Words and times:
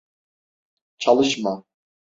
Çalışma… 0.97 1.63